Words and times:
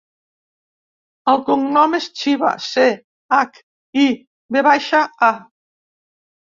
El 1.33 1.43
cognom 1.49 1.93
és 1.99 2.09
Chiva: 2.21 2.55
ce, 2.71 2.89
hac, 3.39 3.63
i, 4.07 4.09
ve 4.59 4.69
baixa, 4.73 5.09
a. 5.31 5.33